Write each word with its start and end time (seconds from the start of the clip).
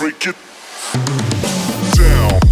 break 0.00 0.26
it 0.28 0.36
down. 1.94 2.49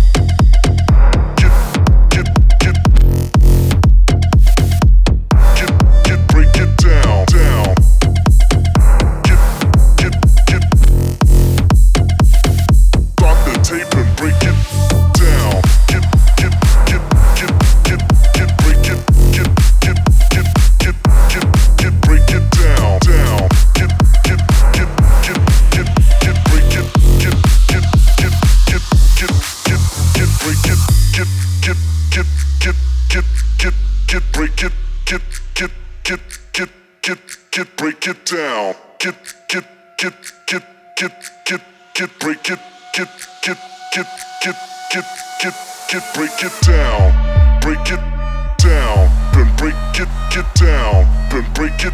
get 34.09 34.23
break 34.33 34.63
it 34.63 34.73
get 35.05 35.21
get 35.55 35.71
get 36.03 36.21
get 36.53 36.71
get 37.03 37.19
get 37.51 37.77
break 37.77 38.07
it 38.07 38.25
down 38.25 38.75
get 38.99 39.15
get 39.49 39.65
get 39.99 40.15
get 40.47 40.63
get 40.97 41.13
get 41.45 41.61
get 41.95 42.19
break 42.19 42.49
it 42.49 42.59
get 42.95 43.09
get 43.43 43.59
get 43.93 44.07
get 44.41 44.57
get 44.91 45.05
get 45.43 45.55
get 45.91 46.15
break 46.15 46.43
it 46.43 46.53
down 46.63 47.61
break 47.61 47.91
it 47.93 48.01
down 48.57 49.11
then 49.35 49.55
break 49.57 50.01
it 50.01 50.09
get 50.33 50.55
down 50.55 51.05
then 51.29 51.45
break 51.53 51.85
it 51.85 51.93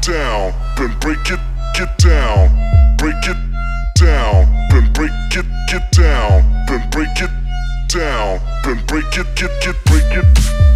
down 0.00 0.54
then 0.76 0.96
break 1.00 1.28
it 1.28 1.40
get 1.74 1.98
down 1.98 2.48
break 2.98 3.26
it 3.26 3.36
down 3.96 4.46
then 4.70 4.92
break 4.92 5.10
it 5.34 5.46
get 5.66 5.90
down 5.90 6.66
then 6.68 6.88
break 6.90 7.20
it 7.20 7.30
down 7.88 8.38
then 8.62 8.78
break 8.86 9.18
it 9.18 9.26
get 9.34 9.50
get 9.60 9.74
break 9.86 10.12
it 10.22 10.67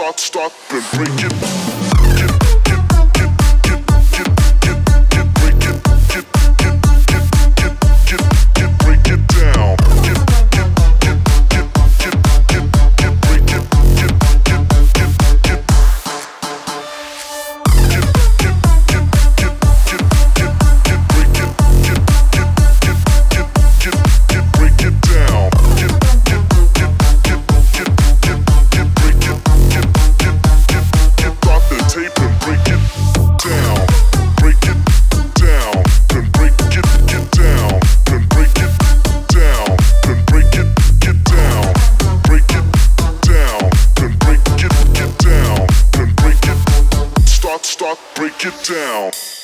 start, 0.00 0.18
stop, 0.18 0.52
and 0.72 0.84
break 0.92 1.24
it. 1.24 1.89
get 48.42 48.64
down. 48.64 49.39